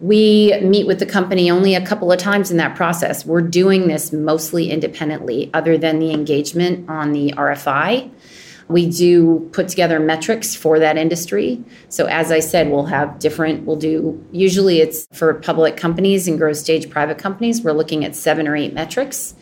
[0.00, 3.24] We meet with the company only a couple of times in that process.
[3.24, 8.10] We're doing this mostly independently, other than the engagement on the RFI.
[8.68, 11.62] We do put together metrics for that industry.
[11.88, 16.38] So, as I said, we'll have different, we'll do, usually it's for public companies and
[16.38, 19.34] growth stage private companies, we're looking at seven or eight metrics.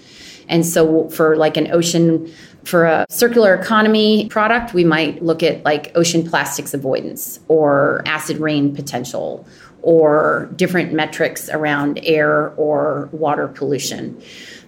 [0.48, 2.32] And so, for like an ocean,
[2.64, 8.38] for a circular economy product, we might look at like ocean plastics avoidance or acid
[8.38, 9.46] rain potential
[9.82, 14.20] or different metrics around air or water pollution.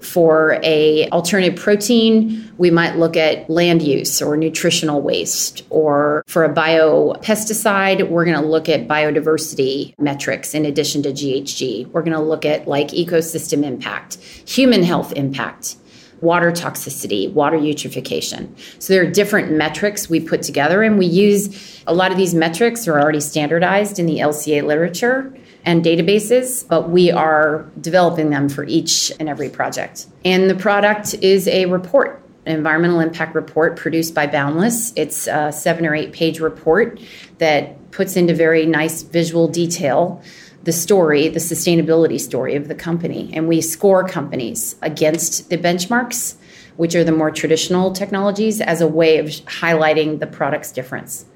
[0.04, 5.62] For a alternative protein, we might look at land use or nutritional waste.
[5.70, 11.88] Or for a biopesticide, we're going to look at biodiversity metrics in addition to GHG.
[11.88, 15.76] We're going to look at like ecosystem impact, human health impact
[16.20, 18.48] water toxicity, water eutrophication.
[18.78, 22.34] So there are different metrics we put together, and we use a lot of these
[22.34, 28.48] metrics are already standardized in the LCA literature and databases, but we are developing them
[28.48, 30.06] for each and every project.
[30.24, 32.20] And the product is a report.
[32.46, 34.92] An environmental impact report produced by Boundless.
[34.96, 37.00] It's a seven or eight page report
[37.38, 40.22] that puts into very nice visual detail
[40.64, 43.30] the story, the sustainability story of the company.
[43.34, 46.36] And we score companies against the benchmarks,
[46.76, 51.26] which are the more traditional technologies, as a way of highlighting the product's difference.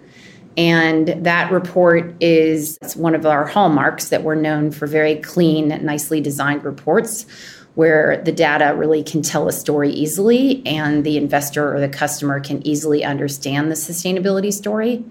[0.58, 6.20] And that report is one of our hallmarks that we're known for very clean, nicely
[6.20, 7.26] designed reports
[7.76, 12.40] where the data really can tell a story easily and the investor or the customer
[12.40, 15.04] can easily understand the sustainability story.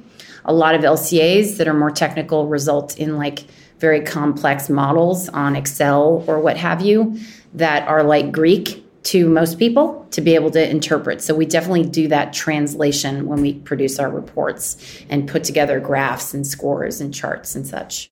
[0.43, 3.45] A lot of LCAs that are more technical result in like
[3.79, 7.17] very complex models on Excel or what have you
[7.53, 11.21] that are like Greek to most people to be able to interpret.
[11.21, 16.33] So we definitely do that translation when we produce our reports and put together graphs
[16.33, 18.09] and scores and charts and such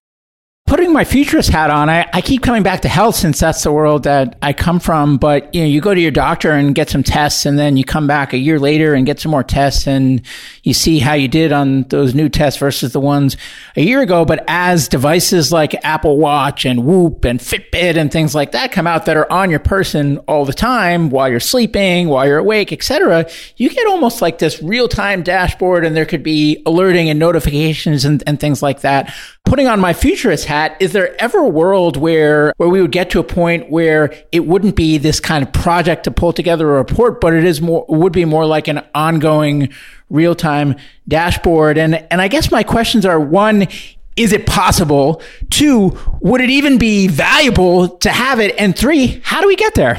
[0.66, 3.70] putting my futurist hat on, I, I keep coming back to health since that's the
[3.70, 5.16] world that I come from.
[5.16, 7.84] But you know, you go to your doctor and get some tests, and then you
[7.84, 10.20] come back a year later and get some more tests, and
[10.64, 13.36] you see how you did on those new tests versus the ones
[13.76, 14.24] a year ago.
[14.24, 18.88] But as devices like Apple Watch and Whoop and Fitbit and things like that come
[18.88, 22.72] out that are on your person all the time while you're sleeping, while you're awake,
[22.72, 27.20] etc., you get almost like this real time dashboard, and there could be alerting and
[27.20, 29.14] notifications and, and things like that
[29.46, 33.08] putting on my futurist hat, is there ever a world where where we would get
[33.10, 36.76] to a point where it wouldn't be this kind of project to pull together a
[36.76, 39.70] report, but it is more would be more like an ongoing
[40.10, 40.74] real time
[41.08, 41.78] dashboard?
[41.78, 43.68] And and I guess my questions are one.
[44.16, 45.22] Is it possible?
[45.50, 48.54] Two, would it even be valuable to have it?
[48.58, 49.98] And three, how do we get there?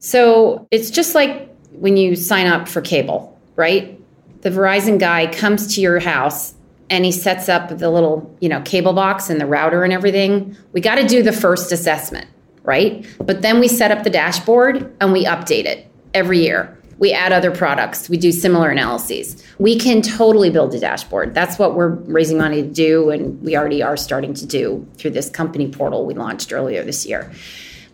[0.00, 3.98] So it's just like when you sign up for cable, right?
[4.42, 6.52] The Verizon guy comes to your house
[6.90, 10.56] and he sets up the little, you know, cable box and the router and everything,
[10.72, 12.26] we got to do the first assessment,
[12.62, 13.06] right?
[13.18, 16.72] But then we set up the dashboard and we update it every year.
[16.98, 18.08] We add other products.
[18.08, 19.44] We do similar analyses.
[19.58, 21.34] We can totally build a dashboard.
[21.34, 25.10] That's what we're raising money to do, and we already are starting to do through
[25.10, 27.30] this company portal we launched earlier this year.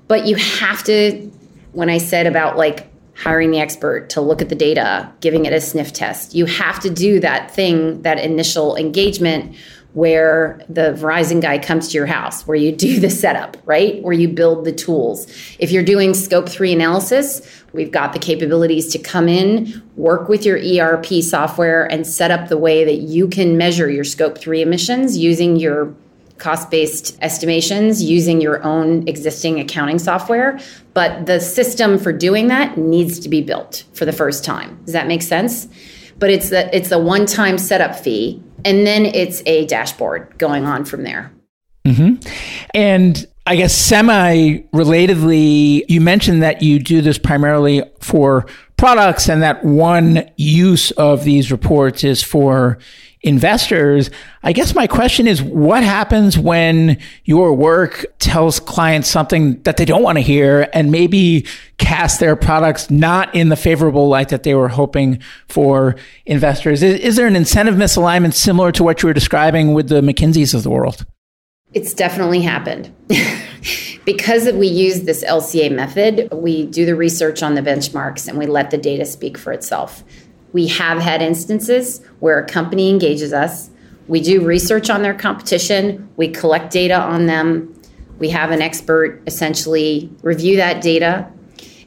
[0.07, 1.31] But you have to,
[1.73, 2.92] when I said about like
[3.23, 6.35] hiring the expert to look at the data, giving it a sniff test.
[6.35, 9.55] You have to do that thing, that initial engagement
[9.93, 14.03] where the Verizon guy comes to your house, where you do the setup, right?
[14.03, 15.27] Where you build the tools.
[15.61, 20.45] If you're doing scope three analysis, we've got the capabilities to come in, work with
[20.45, 24.63] your ERP software, and set up the way that you can measure your scope three
[24.63, 25.95] emissions using your
[26.43, 30.59] cost based estimations using your own existing accounting software.
[30.93, 34.79] But the system for doing that needs to be built for the first time.
[34.85, 35.69] Does that make sense?
[36.19, 40.65] But it's the it's a one time setup fee, and then it's a dashboard going
[40.65, 41.33] on from there.
[41.85, 42.29] Mm-hmm.
[42.75, 49.43] And I guess semi relatedly, you mentioned that you do this primarily for products and
[49.43, 52.79] that one use of these reports is for
[53.23, 54.11] investors.
[54.43, 59.85] I guess my question is what happens when your work tells clients something that they
[59.85, 61.47] don't want to hear and maybe
[61.79, 65.95] cast their products not in the favorable light that they were hoping for
[66.27, 66.83] investors?
[66.83, 70.55] Is, is there an incentive misalignment similar to what you were describing with the McKinseys
[70.55, 71.07] of the world?
[71.75, 72.93] It's definitely happened.
[74.05, 78.47] because we use this LCA method, we do the research on the benchmarks and we
[78.47, 80.03] let the data speak for itself.
[80.53, 83.71] We have had instances where a company engages us.
[84.09, 87.75] We do research on their competition, we collect data on them,
[88.19, 91.29] we have an expert essentially review that data.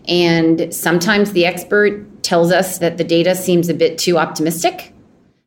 [0.07, 4.93] And sometimes the expert tells us that the data seems a bit too optimistic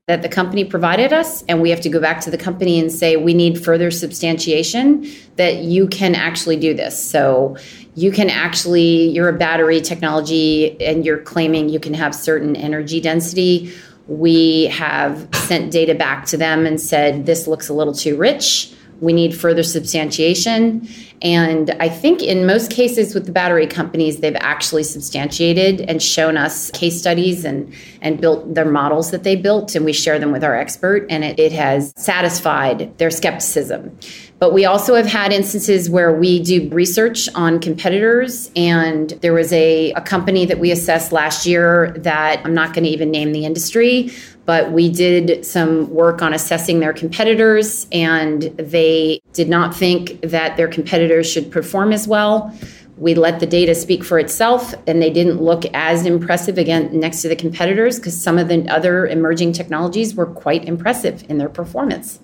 [0.08, 2.90] that the company provided us and we have to go back to the company and
[2.90, 5.06] say we need further substantiation
[5.36, 7.54] that you can actually do this so
[7.98, 13.00] you can actually you're a battery technology and you're claiming you can have certain energy
[13.00, 13.72] density.
[14.06, 18.72] We have sent data back to them and said this looks a little too rich.
[19.00, 20.88] We need further substantiation
[21.22, 26.36] and I think in most cases with the battery companies, they've actually substantiated and shown
[26.36, 30.32] us case studies and, and built their models that they built, and we share them
[30.32, 33.96] with our expert, and it, it has satisfied their skepticism.
[34.38, 39.52] But we also have had instances where we do research on competitors, and there was
[39.52, 43.32] a, a company that we assessed last year that I'm not going to even name
[43.32, 44.12] the industry,
[44.48, 50.56] but we did some work on assessing their competitors, and they did not think that
[50.56, 52.50] their competitors should perform as well.
[52.96, 57.20] We let the data speak for itself, and they didn't look as impressive again next
[57.20, 61.50] to the competitors because some of the other emerging technologies were quite impressive in their
[61.50, 62.18] performance.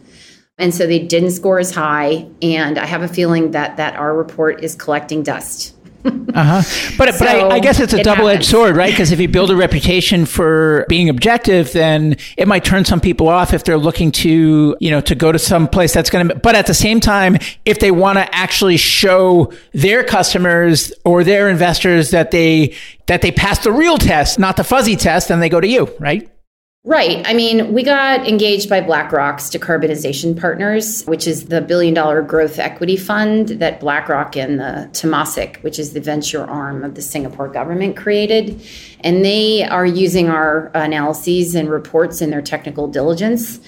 [0.57, 2.27] And so they didn't score as high.
[2.41, 5.74] And I have a feeling that that our report is collecting dust
[6.05, 6.95] uh huh.
[6.99, 8.85] But so but I, I, guess it's a it double edged sword, right?
[8.95, 13.29] Because if you build a reputation for being objective, then it might turn some people
[13.29, 16.35] off if they're looking to you know to go to some place that's going to.
[16.35, 21.49] But at the same time, if they want to actually show their customers or their
[21.49, 22.75] investors that they
[23.07, 25.93] that they passed the real test, not the fuzzy test, then they go to you,
[25.99, 26.29] right?
[26.87, 27.27] Right.
[27.27, 32.59] I mean, we got engaged by BlackRock's Decarbonization Partners, which is the billion dollar growth
[32.59, 37.49] equity fund that BlackRock and the Temasek, which is the venture arm of the Singapore
[37.49, 38.61] government, created.
[39.01, 43.61] And they are using our analyses and reports in their technical diligence.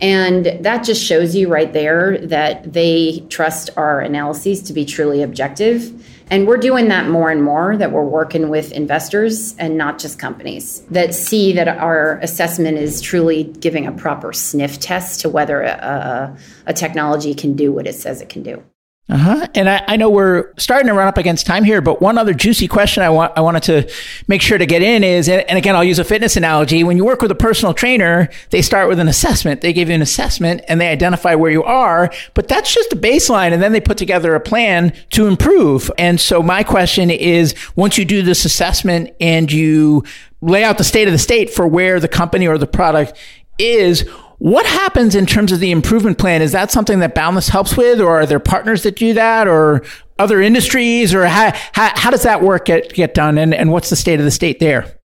[0.00, 5.22] And that just shows you right there that they trust our analyses to be truly
[5.24, 5.92] objective
[6.30, 10.18] and we're doing that more and more that we're working with investors and not just
[10.18, 15.62] companies that see that our assessment is truly giving a proper sniff test to whether
[15.62, 18.62] a, a, technology can do what it says it can do.
[19.10, 19.46] Uh huh.
[19.56, 22.32] And I, I, know we're starting to run up against time here, but one other
[22.32, 23.92] juicy question I want I wanted to
[24.28, 26.84] make sure to get in is, and again, I'll use a fitness analogy.
[26.84, 29.62] When you work with a personal trainer, they start with an assessment.
[29.62, 32.96] They give you an assessment and they identify where you are, but that's just a
[32.96, 35.90] baseline, and then they put together a plan to improve.
[35.98, 40.04] And so my question is, once you do this assessment and you
[40.40, 43.14] lay out the state of the state for where the company or the product
[43.58, 44.08] is
[44.40, 46.40] what happens in terms of the improvement plan?
[46.40, 49.82] Is that something that Boundless helps with, or are there partners that do that, or
[50.18, 53.90] other industries, or how, how, how does that work get, get done, and, and what's
[53.90, 54.98] the state of the state there?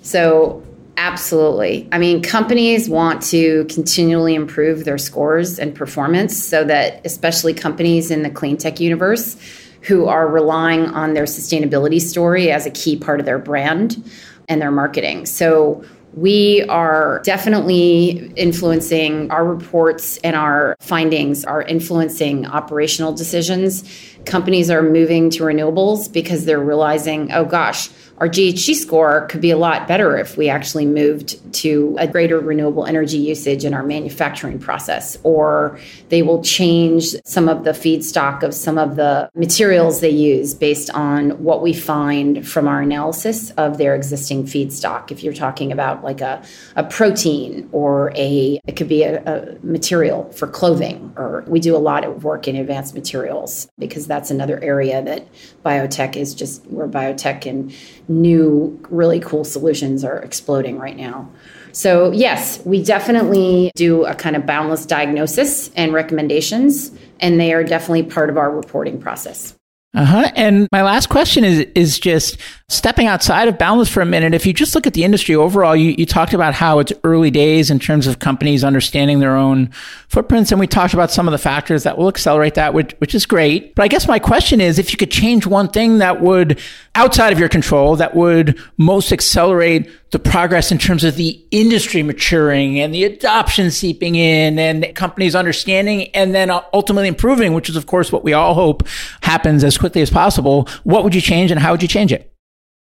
[0.00, 0.64] So,
[0.96, 1.88] absolutely.
[1.92, 8.10] I mean, companies want to continually improve their scores and performance so that, especially companies
[8.10, 9.36] in the clean tech universe
[9.82, 14.02] who are relying on their sustainability story as a key part of their brand
[14.48, 15.24] and their marketing.
[15.24, 23.84] So, we are definitely influencing our reports and our findings are influencing operational decisions.
[24.26, 27.88] Companies are moving to renewables because they're realizing, oh gosh,
[28.18, 32.38] our GHG score could be a lot better if we actually moved to a greater
[32.38, 38.42] renewable energy usage in our manufacturing process, or they will change some of the feedstock
[38.42, 43.50] of some of the materials they use based on what we find from our analysis
[43.52, 45.10] of their existing feedstock.
[45.10, 46.42] If you're talking about like a,
[46.76, 51.74] a protein or a, it could be a, a material for clothing, or we do
[51.74, 55.26] a lot of work in advanced materials because that's another area that
[55.64, 57.74] biotech is just where biotech and
[58.08, 61.28] new, really cool solutions are exploding right now.
[61.72, 67.64] So, yes, we definitely do a kind of boundless diagnosis and recommendations, and they are
[67.64, 69.54] definitely part of our reporting process.
[69.94, 70.30] Uh huh.
[70.34, 72.38] And my last question is is just
[72.72, 74.34] stepping outside of Boundless for a minute.
[74.34, 77.30] If you just look at the industry overall, you, you talked about how it's early
[77.30, 79.70] days in terms of companies understanding their own
[80.08, 83.14] footprints, and we talked about some of the factors that will accelerate that, which which
[83.14, 83.74] is great.
[83.74, 86.60] But I guess my question is, if you could change one thing that would
[86.94, 92.02] outside of your control that would most accelerate the progress in terms of the industry
[92.02, 97.76] maturing and the adoption seeping in and companies understanding and then ultimately improving, which is
[97.76, 98.86] of course what we all hope
[99.22, 100.68] happens as quickly as possible.
[100.84, 102.31] What would you change and how would you change it?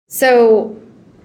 [0.10, 0.80] So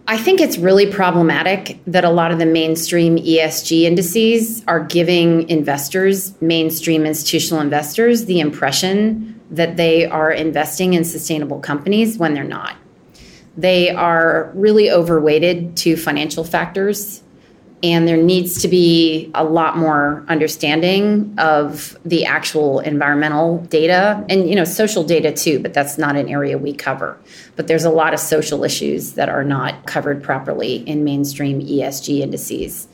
[0.08, 5.48] I think it's really problematic that a lot of the mainstream ESG indices are giving
[5.48, 12.42] investors, mainstream institutional investors, the impression that they are investing in sustainable companies when they're
[12.42, 12.76] not.
[13.56, 17.22] They are really overweighted to financial factors.
[17.82, 24.48] And there needs to be a lot more understanding of the actual environmental data and
[24.48, 27.18] you know social data too but that's not an area we cover.
[27.56, 32.20] But there's a lot of social issues that are not covered properly in mainstream ESG
[32.20, 32.88] indices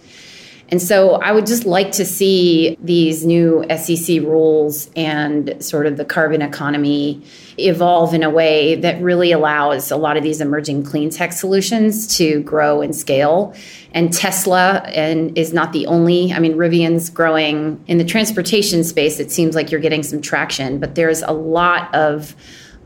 [0.71, 5.97] and so I would just like to see these new SEC rules and sort of
[5.97, 7.23] the carbon economy
[7.57, 12.19] evolve in a way that really allows a lot of these emerging clean tech solutions
[12.19, 13.55] to grow and scale.
[13.93, 19.19] And Tesla and is not the only, I mean, Rivian's growing in the transportation space.
[19.19, 22.37] It seems like you're getting some traction, but there's a lot of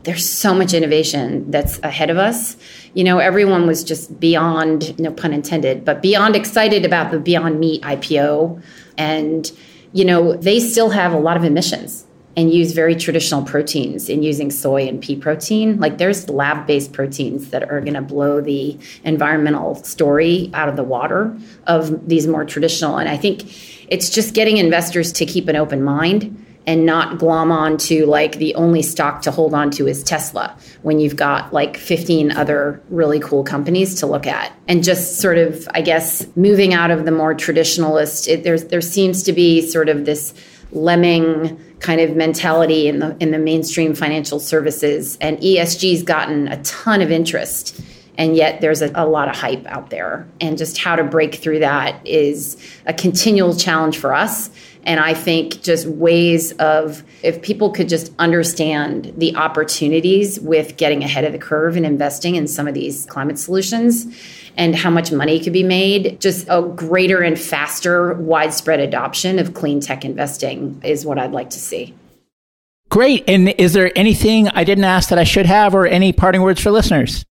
[0.03, 2.57] there's so much innovation that's ahead of us.
[2.93, 7.59] You know, everyone was just beyond, no pun intended, but beyond excited about the Beyond
[7.59, 8.61] Meat IPO.
[8.97, 9.51] And,
[9.93, 14.23] you know, they still have a lot of emissions and use very traditional proteins in
[14.23, 15.79] using soy and pea protein.
[15.79, 20.75] Like there's lab based proteins that are going to blow the environmental story out of
[20.75, 21.37] the water
[21.67, 22.97] of these more traditional.
[22.97, 23.43] And I think
[23.91, 28.37] it's just getting investors to keep an open mind and not glom on to like
[28.37, 32.81] the only stock to hold on to is Tesla when you've got like 15 other
[32.89, 34.53] really cool companies to look at.
[34.67, 38.81] And just sort of, I guess, moving out of the more traditionalist, it, there's, there
[38.81, 40.33] seems to be sort of this
[40.71, 46.61] lemming kind of mentality in the in the mainstream financial services and ESG's gotten a
[46.63, 47.79] ton of interest
[48.17, 51.35] and yet there's a, a, lot of hype out there and just how to break
[51.35, 54.49] through that is a continual challenge for us
[54.85, 61.03] and I think just ways of, if people could just understand the opportunities with getting
[61.03, 64.05] ahead of the curve and investing in some of these climate solutions
[64.57, 69.53] and how much money could be made, just a greater and faster widespread adoption of
[69.53, 71.95] clean tech investing is what I'd like to see.
[72.89, 73.23] Great.
[73.27, 76.61] And is there anything I didn't ask that I should have or any parting words
[76.61, 77.25] for listeners?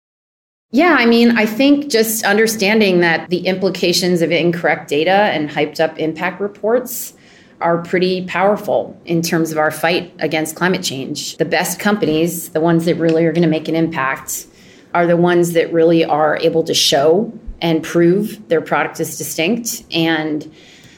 [0.72, 5.80] Yeah, I mean, I think just understanding that the implications of incorrect data and hyped
[5.80, 7.16] up impact reports
[7.62, 11.38] are pretty powerful in terms of our fight against climate change.
[11.38, 14.48] The best companies, the ones that really are going to make an impact,
[14.94, 17.32] are the ones that really are able to show
[17.62, 20.52] and prove their product is distinct and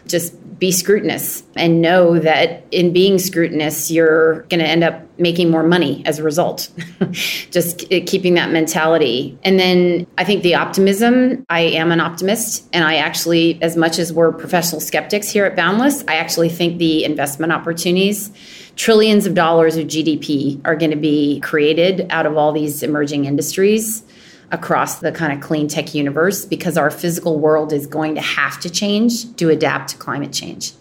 [0.07, 5.49] just be scrutinous and know that in being scrutinous, you're going to end up making
[5.49, 6.69] more money as a result.
[7.49, 9.35] Just keeping that mentality.
[9.43, 12.69] And then I think the optimism, I am an optimist.
[12.73, 16.77] And I actually, as much as we're professional skeptics here at Boundless, I actually think
[16.77, 18.29] the investment opportunities,
[18.75, 23.25] trillions of dollars of GDP are going to be created out of all these emerging
[23.25, 24.03] industries
[24.51, 28.59] across the kind of clean tech universe because our physical world is going to have
[28.61, 30.73] to change to adapt to climate change.